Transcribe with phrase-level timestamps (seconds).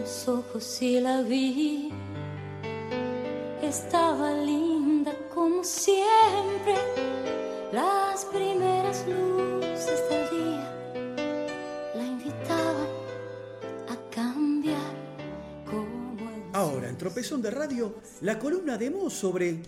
[0.00, 1.90] los ojos y la vi.
[3.62, 6.74] Estaba linda como siempre,
[7.72, 11.04] las primeras luces del día
[11.94, 12.88] la invitaban
[13.88, 14.94] a cambiar
[15.66, 19.60] como el Ahora, en Tropezón de Radio, la columna de Mo sobre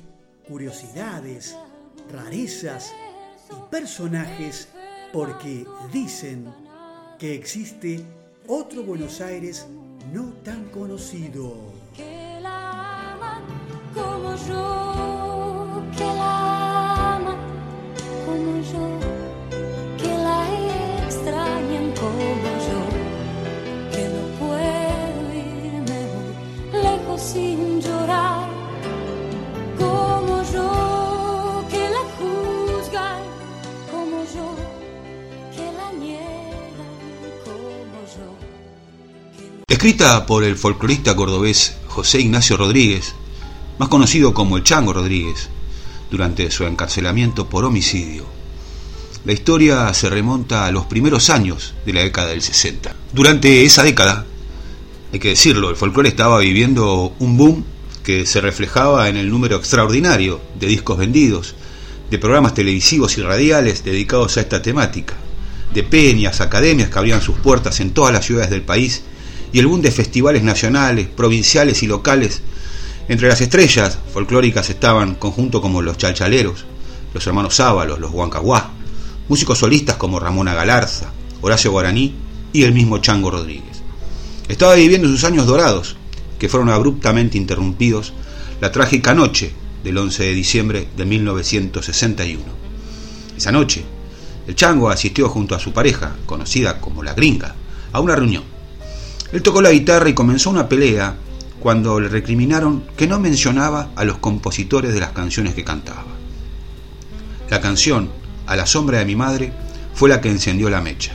[0.49, 1.57] curiosidades,
[2.11, 2.93] rarezas
[3.51, 4.69] y personajes
[5.13, 6.53] porque dicen
[7.19, 8.03] que existe
[8.49, 9.67] otro Buenos Aires
[10.11, 11.55] no tan conocido.
[11.95, 13.43] que la aman
[13.95, 17.37] como yo, que la aman
[18.27, 18.85] como yo,
[19.99, 20.39] que la
[21.05, 22.81] extrañan como yo,
[23.93, 26.01] que no puedo irme
[26.83, 28.49] lejos sin llorar,
[29.79, 33.23] como yo, que la juzgan
[33.91, 34.47] como yo,
[35.55, 36.97] que la niegan
[37.45, 38.52] como yo.
[39.73, 43.15] Escrita por el folclorista cordobés José Ignacio Rodríguez,
[43.79, 45.49] más conocido como el Chango Rodríguez,
[46.11, 48.27] durante su encarcelamiento por homicidio.
[49.25, 52.95] La historia se remonta a los primeros años de la década del 60.
[53.15, 54.27] Durante esa década,
[55.11, 57.65] hay que decirlo, el folclore estaba viviendo un boom
[58.05, 61.55] que se reflejaba en el número extraordinario de discos vendidos,
[62.11, 65.15] de programas televisivos y radiales dedicados a esta temática,
[65.73, 69.05] de peñas, academias que abrían sus puertas en todas las ciudades del país
[69.53, 72.43] y el boom de festivales nacionales, provinciales y locales.
[73.09, 76.65] Entre las estrellas folclóricas estaban conjuntos como los Chalchaleros,
[77.13, 78.71] los hermanos Ábalos, los Huancahuá,
[79.29, 82.15] músicos solistas como Ramona Galarza, Horacio Guaraní
[82.53, 83.83] y el mismo Chango Rodríguez.
[84.49, 85.97] Estaba viviendo sus años dorados,
[86.39, 88.13] que fueron abruptamente interrumpidos
[88.61, 89.53] la trágica noche
[89.85, 92.43] del 11 de diciembre de 1961.
[93.37, 93.85] Esa noche,
[94.47, 97.55] el Chango asistió junto a su pareja, conocida como la Gringa,
[97.93, 98.52] a una reunión.
[99.33, 101.17] Él tocó la guitarra y comenzó una pelea
[101.59, 106.05] cuando le recriminaron que no mencionaba a los compositores de las canciones que cantaba.
[107.49, 108.11] La canción,
[108.45, 109.53] A la sombra de mi madre,
[109.95, 111.13] fue la que encendió la mecha.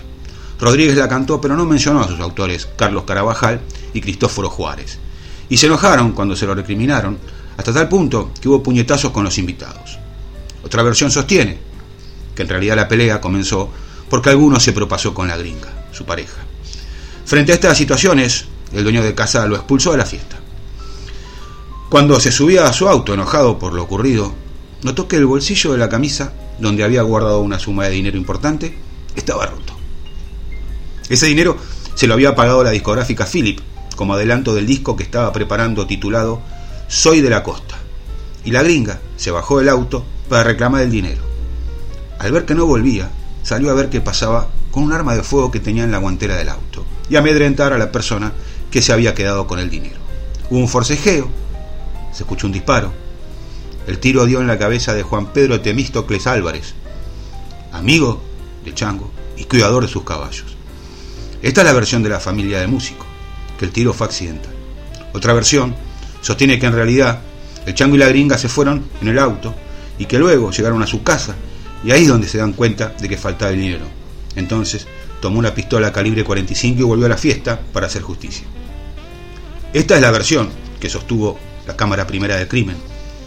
[0.59, 3.59] Rodríguez la cantó, pero no mencionó a sus autores, Carlos Carabajal
[3.93, 4.97] y Cristóforo Juárez.
[5.49, 7.17] Y se enojaron cuando se lo recriminaron,
[7.57, 9.99] hasta tal punto que hubo puñetazos con los invitados.
[10.63, 11.57] Otra versión sostiene
[12.33, 13.69] que en realidad la pelea comenzó
[14.09, 16.46] porque alguno se propasó con la gringa, su pareja.
[17.27, 20.37] Frente a estas situaciones, el dueño de casa lo expulsó de la fiesta.
[21.89, 24.33] Cuando se subía a su auto enojado por lo ocurrido,
[24.81, 28.77] notó que el bolsillo de la camisa, donde había guardado una suma de dinero importante,
[29.13, 29.73] estaba roto.
[31.09, 31.57] Ese dinero
[31.95, 33.59] se lo había pagado la discográfica Philip
[33.97, 36.41] como adelanto del disco que estaba preparando titulado
[36.87, 37.75] Soy de la Costa.
[38.45, 41.23] Y la gringa se bajó del auto para reclamar el dinero.
[42.19, 43.09] Al ver que no volvía,
[43.43, 46.37] salió a ver qué pasaba con un arma de fuego que tenía en la guantera
[46.37, 48.33] del auto y amedrentar a la persona
[48.71, 49.97] que se había quedado con el dinero.
[50.49, 51.29] Hubo un forcejeo,
[52.11, 52.91] se escuchó un disparo.
[53.85, 56.73] El tiro dio en la cabeza de Juan Pedro Temístocles Álvarez,
[57.71, 58.21] amigo
[58.65, 60.57] de Chango y cuidador de sus caballos.
[61.41, 63.05] Esta es la versión de la familia de músico,
[63.57, 64.53] que el tiro fue accidental.
[65.13, 65.75] Otra versión
[66.21, 67.21] sostiene que en realidad
[67.65, 69.53] el Chango y la gringa se fueron en el auto
[69.97, 71.35] y que luego llegaron a su casa
[71.83, 73.85] y ahí es donde se dan cuenta de que faltaba el dinero.
[74.35, 74.87] Entonces
[75.21, 78.45] tomó una pistola calibre 45 y volvió a la fiesta para hacer justicia.
[79.73, 82.77] Esta es la versión que sostuvo la Cámara Primera del Crimen,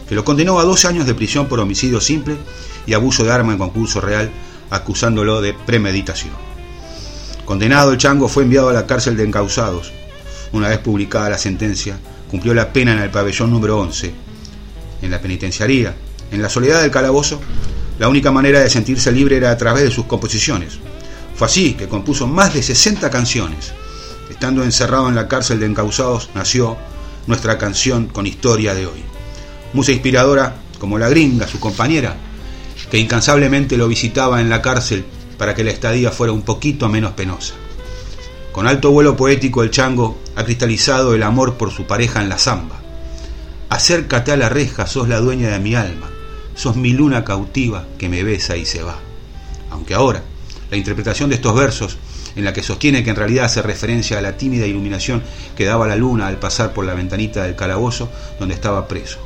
[0.09, 2.37] que lo condenó a dos años de prisión por homicidio simple
[2.87, 4.31] y abuso de arma en concurso real,
[4.71, 6.33] acusándolo de premeditación.
[7.45, 9.93] Condenado, el chango fue enviado a la cárcel de encausados.
[10.53, 11.99] Una vez publicada la sentencia,
[12.31, 14.12] cumplió la pena en el pabellón número 11.
[15.03, 15.95] En la penitenciaría,
[16.31, 17.41] en la soledad del calabozo,
[17.99, 20.78] la única manera de sentirse libre era a través de sus composiciones.
[21.41, 23.73] Fue así que compuso más de 60 canciones.
[24.28, 26.77] Estando encerrado en la cárcel de encausados, nació
[27.27, 29.03] nuestra canción con historia de hoy.
[29.73, 32.15] Musa inspiradora como la gringa, su compañera,
[32.91, 35.06] que incansablemente lo visitaba en la cárcel
[35.39, 37.55] para que la estadía fuera un poquito menos penosa.
[38.53, 42.36] Con alto vuelo poético el chango ha cristalizado el amor por su pareja en la
[42.36, 42.83] zamba.
[43.71, 46.10] Acércate a la reja, sos la dueña de mi alma,
[46.54, 48.98] sos mi luna cautiva que me besa y se va.
[49.71, 50.22] Aunque ahora,
[50.71, 51.99] la interpretación de estos versos,
[52.37, 55.22] en la que sostiene que en realidad hace referencia a la tímida iluminación
[55.57, 58.09] que daba la luna al pasar por la ventanita del calabozo
[58.39, 59.19] donde estaba preso.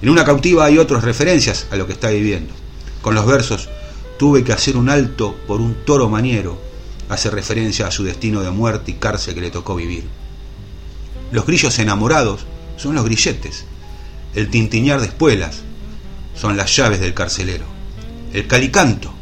[0.00, 2.54] En una cautiva hay otras referencias a lo que está viviendo.
[3.02, 3.68] Con los versos,
[4.18, 6.60] tuve que hacer un alto por un toro maniero,
[7.08, 10.04] hace referencia a su destino de muerte y cárcel que le tocó vivir.
[11.32, 12.46] Los grillos enamorados
[12.76, 13.64] son los grilletes,
[14.34, 15.62] el tintiñar de espuelas
[16.34, 17.64] son las llaves del carcelero,
[18.32, 19.12] el calicanto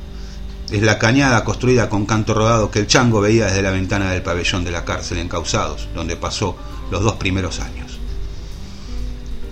[0.70, 4.22] es la cañada construida con canto rodado que el chango veía desde la ventana del
[4.22, 6.56] pabellón de la cárcel en Causados, donde pasó
[6.90, 7.98] los dos primeros años.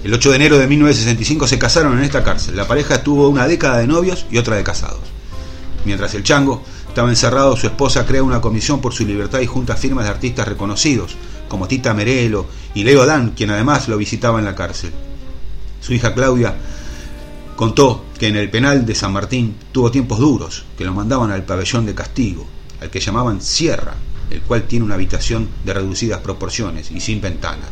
[0.04, 2.56] El 8 de enero de 1965 se casaron en esta cárcel.
[2.56, 5.00] La pareja tuvo una década de novios y otra de casados.
[5.84, 9.74] Mientras el chango estaba encerrado, su esposa crea una comisión por su libertad y junta
[9.74, 11.16] firmas de artistas reconocidos,
[11.48, 14.92] como Tita Merelo y Leo Dan, quien además lo visitaba en la cárcel.
[15.80, 16.54] Su hija Claudia
[17.56, 21.44] contó que en el penal de San Martín tuvo tiempos duros, que lo mandaban al
[21.44, 22.46] pabellón de castigo,
[22.80, 23.94] al que llamaban Sierra,
[24.30, 27.70] el cual tiene una habitación de reducidas proporciones y sin ventanas.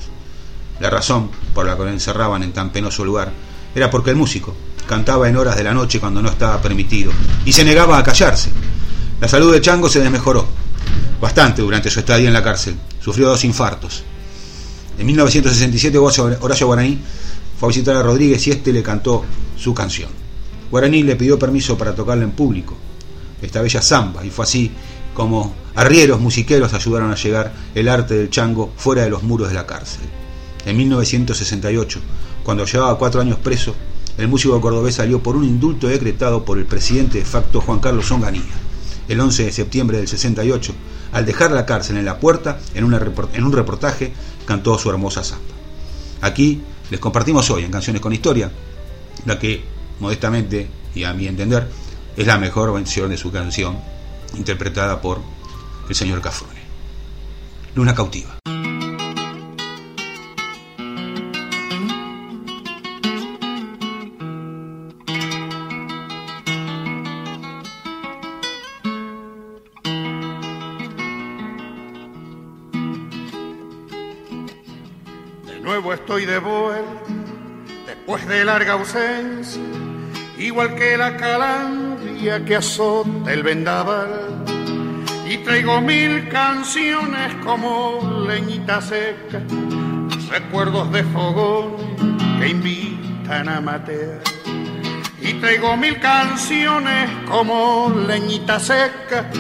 [0.81, 3.31] La razón por la que lo encerraban en tan penoso lugar
[3.75, 4.55] era porque el músico
[4.89, 7.13] cantaba en horas de la noche cuando no estaba permitido
[7.45, 8.51] y se negaba a callarse.
[9.21, 10.47] La salud de Chango se desmejoró
[11.21, 12.77] bastante durante su estadía en la cárcel.
[13.01, 14.03] Sufrió dos infartos.
[14.99, 16.99] En 1967 Horacio Guaraní
[17.67, 19.25] visitar a Rodríguez y este le cantó
[19.57, 20.11] su canción.
[20.71, 22.77] Guaraní le pidió permiso para tocarla en público,
[23.41, 24.71] esta bella samba, y fue así
[25.15, 29.55] como arrieros musiqueros ayudaron a llegar el arte del chango fuera de los muros de
[29.55, 30.03] la cárcel.
[30.67, 32.01] En 1968,
[32.43, 33.75] cuando llevaba cuatro años preso,
[34.19, 38.11] el músico cordobés salió por un indulto decretado por el presidente de facto Juan Carlos
[38.11, 38.43] Onganía.
[39.09, 40.73] El 11 de septiembre del 68,
[41.13, 44.13] al dejar la cárcel en la puerta, en, en un reportaje,
[44.47, 45.45] cantó su hermosa samba.
[46.21, 48.51] Aquí les compartimos hoy en Canciones con Historia,
[49.27, 49.65] la que,
[50.01, 51.69] modestamente y a mi entender,
[52.17, 53.79] es la mejor versión de su canción,
[54.37, 55.21] interpretada por
[55.89, 56.63] el señor Cafrune.
[57.75, 58.44] Luna cautiva.
[75.95, 77.03] Estoy de vuelta
[77.87, 79.63] después de larga ausencia,
[80.39, 84.45] igual que la calandria que azota el vendaval.
[85.27, 89.43] Y traigo mil canciones como leñita seca,
[90.31, 91.77] recuerdos de fogón
[92.39, 94.21] que invitan a matear.
[95.21, 99.31] Y traigo mil canciones como leñita seca,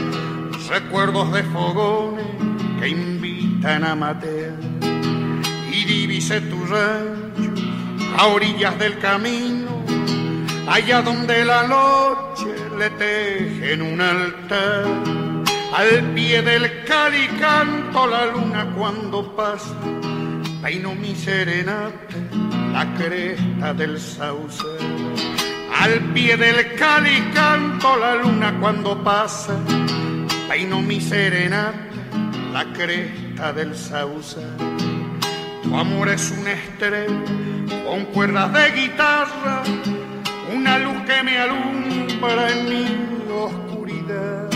[0.70, 2.26] recuerdos de fogones
[2.80, 4.73] que invitan a matear
[6.24, 7.52] divise tu rancho
[8.16, 9.84] a orillas del camino,
[10.66, 14.86] allá donde la noche le tejen un altar.
[15.76, 19.74] Al pie del cali canto la luna cuando pasa,
[20.62, 22.16] peino mi serenata,
[22.72, 24.64] la cresta del sauce.
[25.80, 29.58] Al pie del cali canto la luna cuando pasa,
[30.48, 31.74] peino mi serenata,
[32.52, 34.73] la cresta del sauce
[35.78, 37.20] amor es una estrella
[37.84, 39.62] con cuerdas de guitarra,
[40.54, 44.48] una luz que me alumbra en mi oscuridad.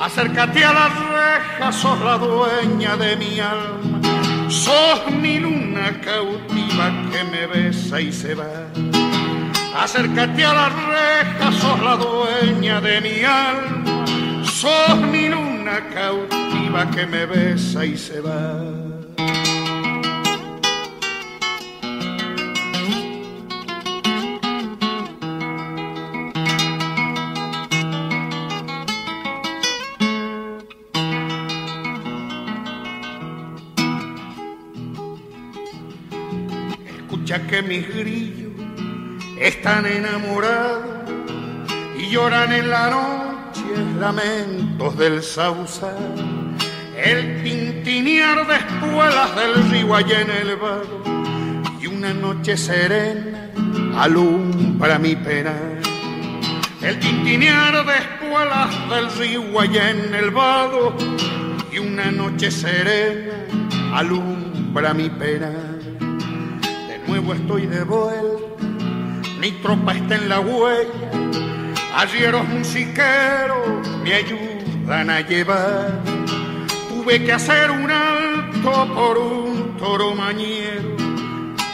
[0.00, 4.00] Acércate a las rejas, sos la dueña de mi alma,
[4.48, 8.66] sos mi luna cautiva que me besa y se va.
[9.78, 14.04] Acércate a las rejas, sos la dueña de mi alma,
[14.44, 18.90] sos mi luna cautiva que me besa y se va.
[37.30, 38.50] Ya que mis grillos
[39.38, 41.08] están enamorados
[41.96, 45.94] y lloran en la noche lamentos del sausal,
[46.96, 51.02] el tintinear de espuelas del río allá en el vado
[51.80, 53.48] y una noche serena
[53.96, 55.54] alumbra mi pena.
[56.82, 60.96] El tintinear de espuelas del río allá en el vado
[61.70, 63.46] y una noche serena
[63.94, 65.79] alumbra mi pena
[67.10, 68.64] nuevo estoy de vuelta,
[69.40, 71.10] mi tropa está en la huella,
[71.96, 75.98] arrieros musiqueros me ayudan a llevar.
[76.88, 80.94] Tuve que hacer un alto por un toro mañero,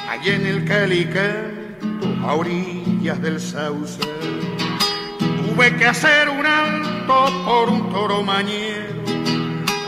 [0.09, 4.01] allá en el Calicanto, a orillas del Sauce.
[5.19, 9.05] Tuve que hacer un alto por un toro mañero,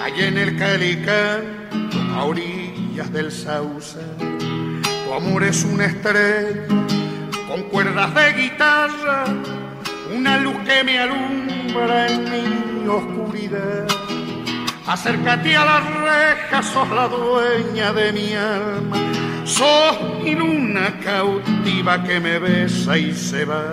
[0.04, 3.98] allá en el Calicanto, a orillas del Sauce
[5.08, 6.66] tu amor es una estrella
[7.48, 9.24] con cuerdas de guitarra,
[10.14, 13.86] una luz que me alumbra en mi oscuridad.
[14.86, 18.98] Acércate a las rejas, sos la dueña de mi alma,
[19.44, 23.72] sos mi luna cautiva que me besa y se va.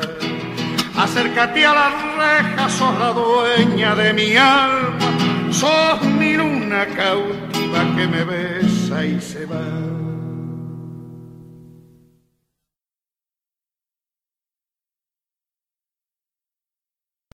[0.97, 8.07] Acércate a la reja, sos la dueña de mi alma, sos mi luna cautiva que
[8.07, 10.14] me besa y se va.